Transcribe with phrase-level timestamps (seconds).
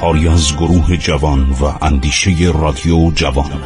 [0.00, 3.62] کاری از گروه جوان و اندیشه رادیو جوان.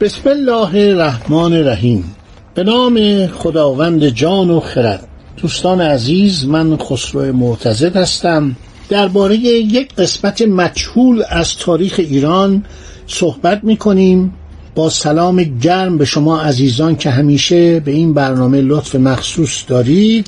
[0.00, 2.14] بسم الله الرحمن الرحیم.
[2.54, 5.08] به نام خداوند جان و خرد.
[5.42, 8.56] دوستان عزیز من خسرو معتزد هستم.
[8.88, 12.64] درباره یک قسمت مجهول از تاریخ ایران
[13.06, 14.34] صحبت می کنیم
[14.74, 20.26] با سلام گرم به شما عزیزان که همیشه به این برنامه لطف مخصوص دارید.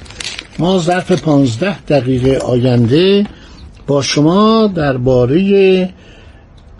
[0.58, 3.26] ما ظرف پانزده دقیقه آینده
[3.86, 5.94] با شما درباره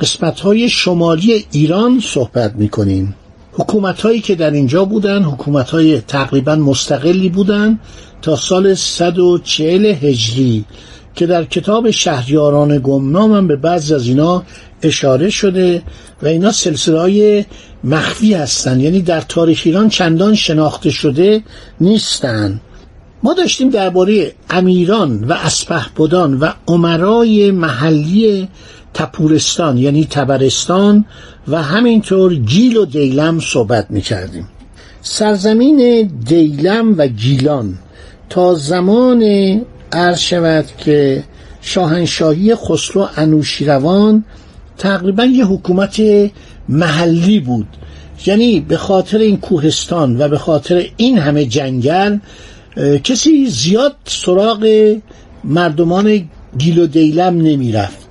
[0.01, 3.15] قسمت های شمالی ایران صحبت می کنیم
[3.53, 7.79] حکومت هایی که در اینجا بودن حکومت های تقریبا مستقلی بودن
[8.23, 10.65] تا سال 140 هجری.
[11.19, 14.43] که در کتاب شهریاران گمنام هم به بعض از اینا
[14.83, 15.83] اشاره شده
[16.23, 17.45] و اینا سلسله های
[17.85, 21.43] مخفی هستند یعنی در تاریخ ایران چندان شناخته شده
[21.81, 22.61] نیستند
[23.23, 28.49] ما داشتیم درباره امیران و اسپهبدان و عمرای محلی
[28.95, 31.05] تپورستان یعنی تبرستان
[31.49, 34.49] و همینطور گیل و دیلم صحبت می کردیم
[35.03, 37.79] سرزمین دیلم و گیلان
[38.31, 39.23] تا زمان
[39.93, 41.25] عرض شود که
[41.61, 44.25] شاهنشاهی خسرو انوشیروان
[44.79, 46.03] تقریبا یه حکومت
[46.69, 47.67] محلی بود.
[48.27, 52.19] یعنی به خاطر این کوهستان و به خاطر این همه جنگل
[53.05, 54.95] کسی زیاد سراغ
[55.45, 58.09] مردمان گیل و دیلم نمی رفت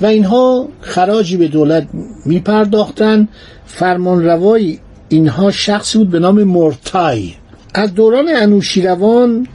[0.00, 1.88] و اینها خراجی به دولت
[2.26, 3.28] می پرداختن
[3.66, 4.78] فرمان روای
[5.08, 7.32] اینها شخصی بود به نام مرتای.
[7.74, 9.46] از دوران انوشیروان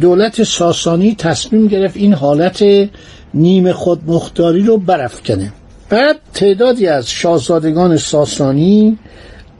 [0.00, 2.64] دولت ساسانی تصمیم گرفت این حالت
[3.34, 5.52] نیمه خودمختاری رو برافکنه.
[5.88, 8.98] بعد تعدادی از شاهزادگان ساسانی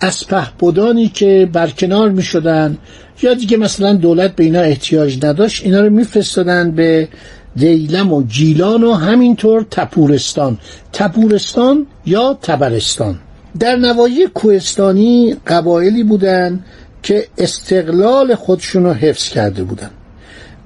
[0.00, 2.78] از پهبدانی که برکنار می شدن
[3.22, 7.08] یا دیگه مثلا دولت به اینا احتیاج نداشت اینا رو میفرستادن به
[7.56, 10.58] دیلم و جیلان و همینطور تپورستان.
[10.92, 13.18] تپورستان یا تبرستان.
[13.58, 16.64] در نواحی کوهستانی قبایلی بودند
[17.02, 19.90] که استقلال خودشون رو حفظ کرده بودند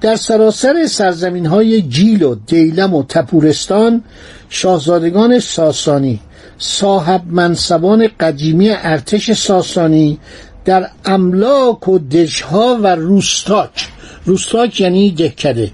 [0.01, 4.03] در سراسر سرزمین های جیل و دیلم و تپورستان
[4.49, 6.19] شاهزادگان ساسانی
[6.57, 10.19] صاحب منصبان قدیمی ارتش ساسانی
[10.65, 13.87] در املاک و دژها و روستاک.
[14.25, 15.71] روستاک یعنی دهکده.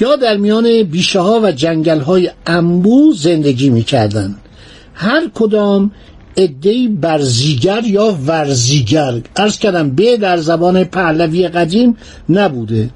[0.00, 4.36] یا در میان بیشه ها و جنگل های انبو زندگی می‌کردند.
[4.94, 5.90] هر کدام
[6.36, 9.20] ادهی برزیگر یا ورزیگر.
[9.36, 11.96] ارز کردم به در زبان پهلوی قدیم
[12.28, 12.90] نبوده.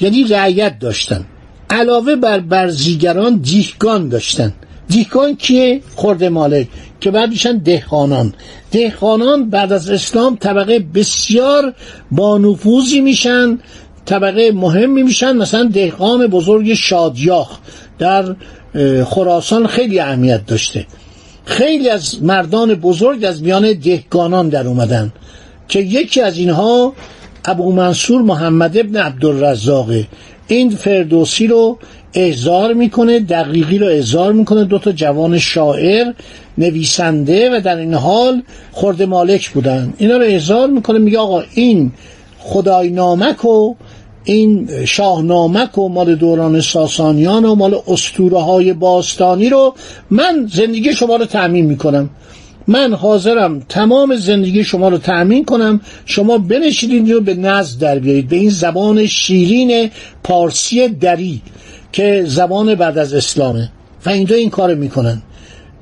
[0.00, 1.24] یعنی رعیت داشتن.
[1.70, 4.52] علاوه بر برزیگران دیهگان داشتن.
[4.88, 6.68] دیهگان کیه؟ خورد مالک.
[7.00, 8.34] که بعد میشن دهقانان.
[8.70, 11.74] دهقانان بعد از اسلام طبقه بسیار
[12.10, 13.58] با نفوذی میشن
[14.04, 17.58] طبقه مهمی میشن مثلا دهقان بزرگ شادیاخ
[17.98, 18.36] در
[19.04, 20.86] خراسان خیلی اهمیت داشته.
[21.44, 25.12] خیلی از مردان بزرگ از میان دهقانان در اومدن.
[25.68, 26.94] که یکی از اینها
[27.44, 30.06] ابو منصور محمد ابن عبدالرزاقه
[30.48, 31.78] این فردوسی رو
[32.14, 36.12] احضار می‌کنه دقیقی رو احضار می‌کنه دو تا جوان شاعر
[36.58, 39.92] نویسنده و در این حال خورده مالک بودن.
[39.98, 41.92] اینا رو احضار می‌کنه میگه آقا این
[42.38, 43.74] خدای نامک و
[44.24, 49.74] این شاهنامک و مال دوران ساسانیان و مال اسطوره های باستانی رو
[50.10, 52.10] من زندگی شما رو تعمین می‌کنم.
[52.68, 55.80] من حاضرم تمام زندگی شما رو تأمین کنم.
[56.04, 59.90] شما بنشینید و به نزد در بیایید به این زبان شیرین
[60.24, 61.42] پارسی دری
[61.92, 63.70] که زبان بعد از اسلامه.
[64.06, 65.22] و این دو این کار می‌کنن.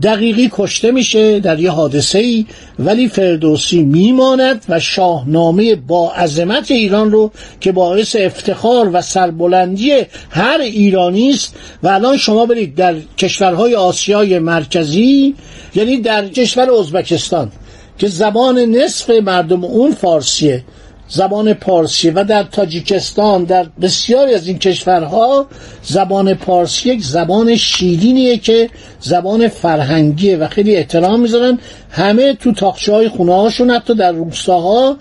[0.03, 2.47] دقیقی کشته میشه در یه حادثه ای
[2.79, 9.93] ولی فردوسی میماند و شاهنامه با عظمت ایران رو که باعث افتخار و سربلندی
[10.31, 11.55] هر ایرانی است.
[11.83, 15.35] و الان شما برید در کشورهای آسیای مرکزی
[15.75, 17.53] یعنی در کشور ازبکستان
[17.99, 20.65] که زبان نصف مردم اون فارسیه.
[21.09, 25.47] زبان پارسی و در تاجیکستان در بسیاری از این کشورها
[25.83, 28.71] زبان پارسی یک زبان شیرینیه که
[29.01, 31.59] زبان فرهنگیه و خیلی احترام می‌ذارن.
[31.91, 34.97] همه تو تاخچه های خونه هاشون حتی در روستاها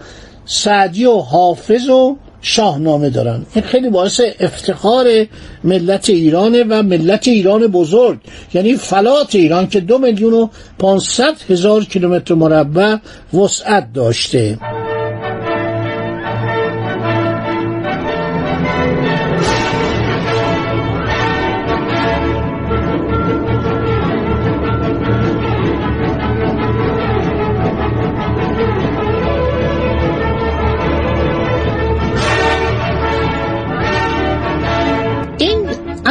[0.45, 3.45] سعدی و حافظ و شاهنامه دارن.
[3.53, 5.07] این خیلی باعث افتخار
[5.63, 8.19] ملت ایرانه و ملت ایران بزرگ.
[8.53, 10.47] یعنی فلات ایران که دو میلیون و
[10.79, 12.95] پانصد هزار کیلومتر مربع
[13.33, 14.57] وسعت داشته.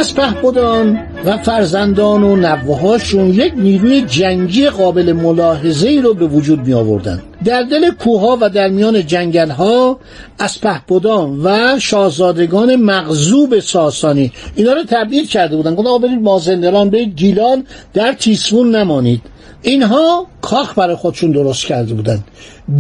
[0.05, 6.75] اسپهبدان و فرزندان و نوهاشون یک نیروی جنگی قابل ملاحظه ای رو به وجود می
[6.75, 10.01] آوردن در دل کوها و در میان جنگل ها
[10.41, 14.33] اسپهبدان و شاهزادگان مغزوب ساسانی.
[14.55, 15.75] اینا رو تبدیل کرده بودن.
[15.75, 19.23] گفتن برید مازندران برید گیلان در تیسفون نمانید.
[19.63, 22.25] اینها کاخ برای خودشون درست کرده بودن.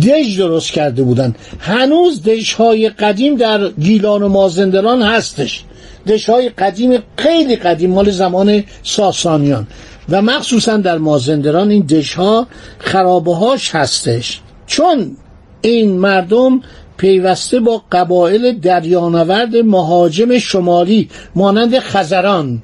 [0.03, 1.35] دژ درست کرده بودن.
[1.59, 5.65] هنوز دژهای قدیم در گیلان و مازندران هستش.
[6.07, 9.67] دشهای قدیم خیلی قدیم مال زمان ساسانیان.
[10.09, 12.47] و مخصوصا در مازندران این دشها
[12.79, 14.41] خرابه هاش هستش.
[14.67, 15.17] چون
[15.63, 16.61] این مردم
[16.97, 22.63] پیوسته با قبایل دریانورد مهاجم شمالی مانند خزران.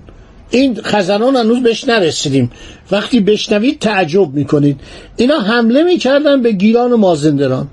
[0.50, 2.50] این خزران هنوز بهش نرسیدیم.
[2.90, 4.80] وقتی بشنوید تعجب می‌کنید.
[5.16, 7.68] اینا حمله می‌کردن به گیلان و مازندران.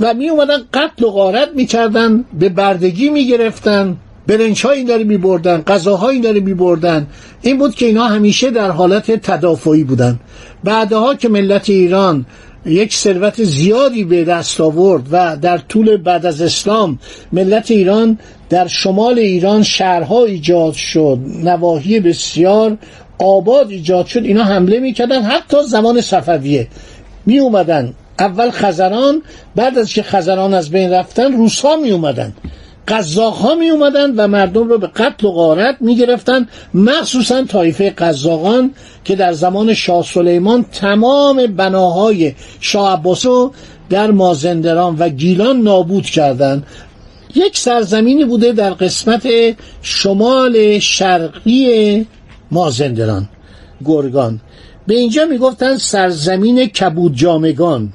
[0.00, 3.96] و می اومدن قتل و غارت می‌کردن به بردگی می‌گرفتن
[4.26, 7.06] برنج هایی داره می بردن غذاهایی داره می بردن
[7.42, 10.20] این بود که اینا همیشه در حالت تدافعی بودن.
[10.64, 12.26] بعدها که ملت ایران
[12.66, 16.98] یک ثروت زیادی به دست آورد و در طول بعد از اسلام
[17.32, 18.18] ملت ایران
[18.48, 22.78] در شمال ایران شهرها ایجاد شد نواحی بسیار
[23.18, 24.24] آباد ایجاد شد.
[24.24, 26.68] اینا حمله می‌کردن حتی زمان صفویه.
[27.26, 29.22] می اومدن اول خزران
[29.56, 32.32] بعد از که خزران از بین رفتن روسا می اومدن
[32.88, 37.90] قزاق ها می اومدن و مردم رو به قتل و غارت می گرفتن مخصوصا طایفه
[37.90, 38.70] قزاقان
[39.04, 43.26] که در زمان شاه سلیمان تمام بناهای شاه عباس
[43.90, 46.66] در مازندران و گیلان نابود کردند
[47.34, 49.28] یک سرزمینی بوده در قسمت
[49.82, 52.06] شمال شرقی
[52.50, 53.28] مازندران
[53.84, 54.40] گرگان.
[54.86, 57.92] به اینجا می‌گفتن سرزمین کبود جامگان.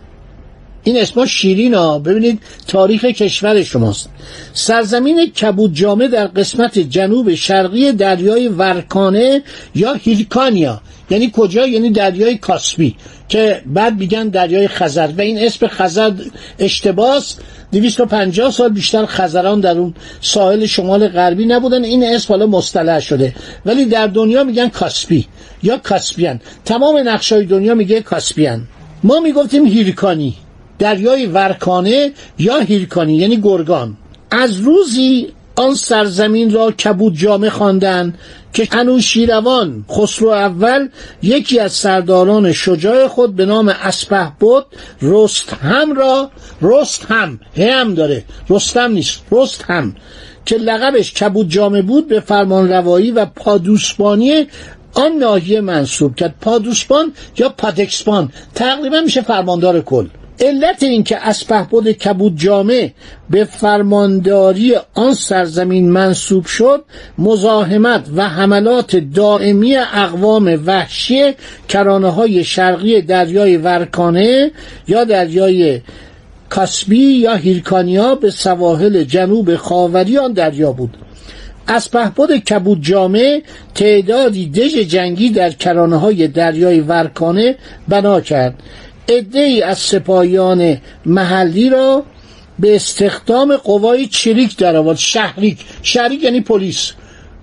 [0.88, 4.10] این اسما شیرین ها ببینید تاریخ کشور شماست.
[4.54, 9.44] سرزمین کبود جامع در قسمت جنوب شرقی دریای ورکانه
[9.76, 12.96] یا هیرکانیا یعنی کجا؟ یعنی دریای کاسپی.
[13.30, 15.08] که بعد میگن دریای خزر.
[15.18, 16.12] و این اسم خزر
[16.60, 17.36] اشتباس.
[17.72, 21.84] 250 سال بیشتر خزران در اون ساحل شمال غربی نبودن.
[21.84, 23.36] این اسم حالا مصطلح شده.
[23.66, 25.28] ولی در دنیا میگن کاسپی
[25.64, 26.42] یا کاسپیان.
[26.66, 28.68] تمام نقشای دنیا میگه کاسپیان.
[29.04, 30.36] ما می‌گفتیم هیرکانی
[30.80, 33.98] دریای ورکانه یا هیرکانی یعنی گرگان.
[34.32, 38.18] از روزی آن سرزمین را کبود جامه خواندند
[38.54, 40.90] که انوشیروان خسرو اول
[41.22, 44.66] یکی از سرداران شجاع خود به نام اسپه بود
[45.02, 46.32] رستهم را
[46.62, 49.96] رستهم هم داره رستم نیست رستهم
[50.46, 54.48] که لقبش کبود جامه بود به فرمان روایی و پادوسبانی
[54.94, 56.36] آن ناحیه منصوب کرد.
[56.42, 60.08] پادوسبان یا پادکسبان تقریبا میشه فرماندار کل.
[60.40, 62.90] علت اینکه اسپهبد کبود جامع
[63.30, 66.84] به فرمانداری آن سرزمین منصوب شد
[67.18, 71.34] مزاحمت و حملات دائمی اقوام وحشی
[71.70, 74.52] کرانه های شرقی دریای ورکانه
[74.88, 75.82] یا دریای
[76.50, 80.98] کاسبی یا هیرکانیا به سواحل جنوب خاوری آن دریا بود.
[81.68, 83.42] اسپهبد کبود جامع
[83.76, 87.56] تعدادی دژ جنگی در کرانه های دریای ورکانه
[87.88, 88.64] بنا کرد.
[89.08, 92.04] ای از سپاهیان محلی را
[92.60, 94.98] به استخدام قوای چریک در آورد.
[94.98, 95.58] شهریک.
[95.82, 96.92] شهریک یعنی پلیس.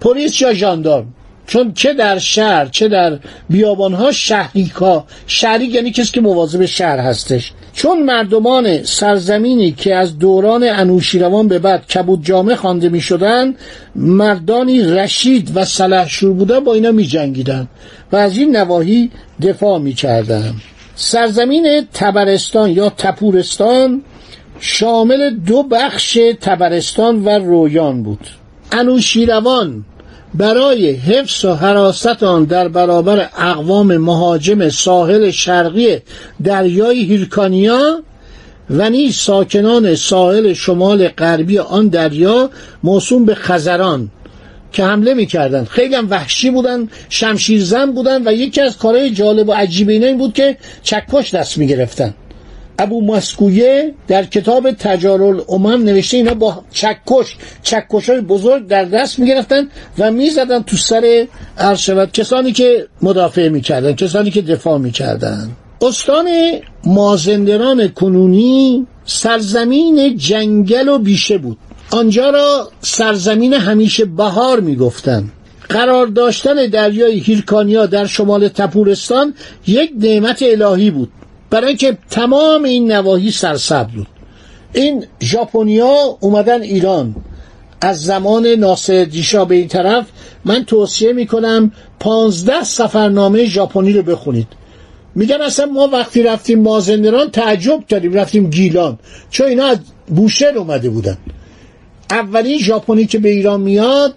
[0.01, 1.15] پلیس یا ژاندارم.
[1.47, 3.19] چون چه در شهر چه در
[3.51, 7.53] بیابانها شهریک ها شهریک یعنی کسی که مواظب شهر هستش.
[7.73, 13.55] چون مردمان سرزمینی که از دوران انوشیروان به بعد کبود جامعه خوانده می شدن
[13.97, 17.69] مردانی رشید و سلحشور بودن با اینا می جنگیدن
[18.13, 19.11] و از این نواحی
[19.43, 20.55] دفاع می کردن.
[20.97, 24.03] سرزمین تبرستان یا تپورستان
[24.61, 28.27] شامل دو بخش تبرستان و رویان بود.
[28.73, 29.85] انوشیروان
[30.35, 35.99] برای حفظ و حراست آن در برابر اقوام مهاجم ساحل شرقی
[36.45, 38.03] دریای هیرکانیا
[38.71, 42.51] و نیز ساکنان ساحل شمال غربی آن دریا
[42.83, 44.11] موسوم به خزران
[44.75, 45.65] که حمله می‌کردن.
[45.65, 50.07] خیلی هم وحشی بودن شمشیر زن بودن و یکی از کارهای جالب و عجیب اینا
[50.07, 52.15] این بود که چکش دست می‌گرفتن.
[52.79, 59.19] ابو مسکویه در کتاب تجارل امم نوشته اینا با چکش چکش های بزرگ در دست
[59.19, 61.27] می‌گرفتن و می‌زدن تو سر
[61.59, 65.51] عرشبت کسانی که مدافع می‌کردن کسانی که دفاع می‌کردن.
[65.83, 66.27] استان
[66.85, 71.59] مازندران کنونی سرزمین جنگل و بیشه بود.
[71.91, 75.33] آنجا را سرزمین همیشه بهار می‌گفتند
[75.69, 79.35] قرار داشتن دریای هیرکانیا در شمال تپورستان
[79.67, 81.09] یک نعمت الهی بود.
[81.51, 84.07] برای اینکه تمام این نواحی سرسبز بود.
[84.73, 87.17] این ژاپنیا اومدن ایران.
[87.81, 90.07] از زمان ناصر دیشا به این طرف
[90.45, 94.49] من توصیه می‌کنم پانزده سفرنامه ژاپنی رو بخونید.
[95.15, 98.99] میگن اصلا ما وقتی رفتیم مازندران تعجب کردیم رفتیم گیلان.
[99.31, 101.17] چون اینا از بوشهر اومده بودن.
[102.15, 104.15] اولین ژاپنی که به ایران میاد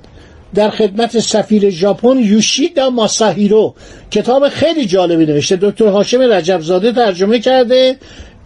[0.55, 3.75] در خدمت سفیر ژاپن یوشیدا ماساهیرو.
[4.11, 5.55] کتاب خیلی جالبی نوشته.
[5.61, 7.97] دکتر هاشم رجبزاده ترجمه کرده.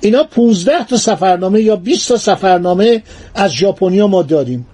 [0.02, 3.04] اینا 15 تا سفرنامه یا 20 تا سفرنامه
[3.36, 4.68] از ژاپنیا ما داریم.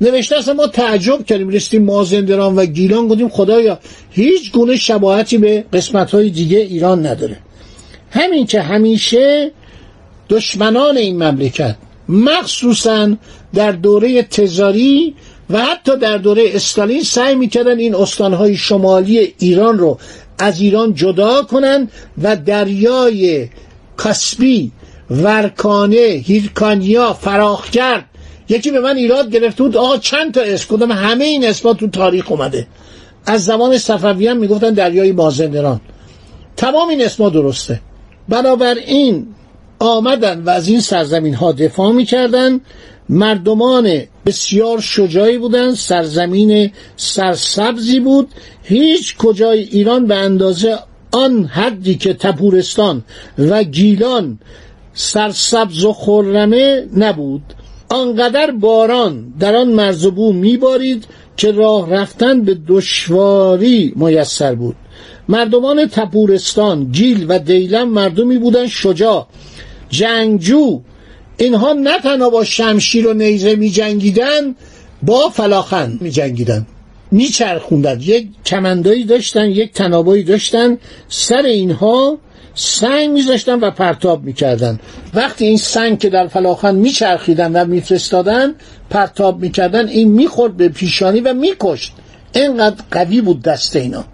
[0.00, 1.48] نوشته اصلا ما تعجب کردیم.
[1.48, 3.08] رسیدیم مازندران و گیلان.
[3.08, 3.78] گفتیم خدایا
[4.10, 7.36] هیچ گونه شباهتی به قسمت های دیگه ایران نداره.
[8.10, 9.50] همین که همیشه
[10.28, 11.76] دشمنان این مملکت
[12.08, 13.16] مخصوصا
[13.54, 15.14] در دوره تزاری
[15.50, 19.98] و حتی در دوره استالین سعی می‌کردن این استانهای شمالی ایران رو
[20.38, 21.88] از ایران جدا کنن
[22.22, 23.48] و دریای
[23.96, 24.72] کاسپی
[25.10, 28.04] ورکانه هیرکانیا فراخ کرد
[28.48, 31.88] یکی به من ایراد گرفته بود آقا چند تا اسم؟ کدام همه این اسما تو
[31.88, 32.66] تاریخ اومده.
[33.26, 35.80] از زمان صفویان می‌گفتن دریای مازندران
[36.56, 37.80] تمام این اسما درسته.
[38.28, 39.26] بنابراین
[39.78, 42.60] آمدن و از این سرزمین ها دفاع می‌کردن.
[43.08, 48.28] مردمان بسیار شجاعی بودند سرزمین سرسبزی بود.
[48.62, 50.78] هیچ کجای ایران به اندازه
[51.12, 53.04] آن حدی که تپورستان
[53.38, 54.38] و گیلان
[54.94, 57.42] سرسبز و خرمه نبود.
[57.88, 61.04] آنقدر باران در آن مرزبو میبارید
[61.36, 64.76] که راه رفتن به دشواری میسر بود.
[65.28, 69.26] مردمان تپورستان گیل و دیلم مردمی بودند شجاع.
[69.88, 70.80] جنگجو
[71.36, 74.54] اینها نه تنها با شمشیر و نیزه می جنگیدن
[75.02, 76.66] با فلاخن می جنگیدن
[77.10, 77.30] می
[78.00, 80.78] یک کمندایی داشتن یک تنابایی داشتن.
[81.08, 82.18] سر اینها
[82.54, 84.80] سنگ میذاشتن و پرتاب می‌کردن.
[85.14, 88.54] وقتی این سنگ که در فلاخن میچرخیدن و میفرستادن
[88.90, 91.92] پرتاب می‌کردن این می‌خورد به پیشانی و میکشت.
[92.34, 94.04] اینقدر قوی بود دست اینا.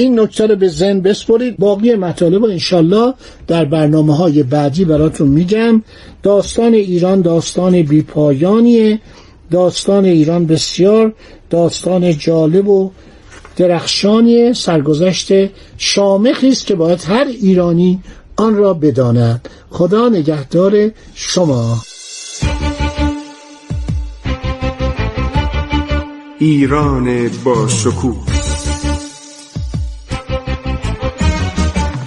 [0.00, 1.56] این نکته رو به ذهن بسپرید.
[1.58, 3.14] باقی مطالب رو انشالله
[3.46, 5.82] در برنامه های بعدی براتون میگم.
[6.22, 9.00] داستان ایران داستان بیپایانیه.
[9.50, 11.12] داستان ایران بسیار
[11.50, 12.90] داستان جالب و
[13.56, 15.32] درخشانی سرگذشت
[15.78, 18.00] شامخی است که باید هر ایرانی
[18.36, 19.48] آن را بداند.
[19.70, 21.78] خدا نگهدار شما.
[26.38, 28.29] ایران با شکوه.